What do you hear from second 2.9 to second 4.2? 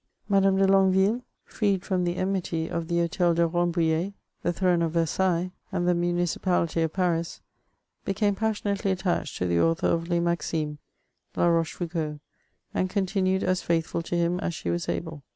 Hdtel de Rambouillet,